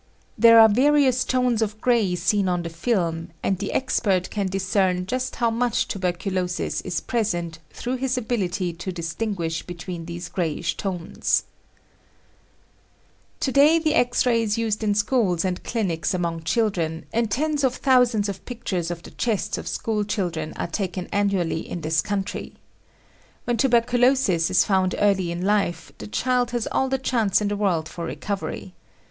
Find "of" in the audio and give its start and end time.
1.61-1.79, 17.63-17.75, 18.27-18.43, 18.89-19.03, 19.59-19.67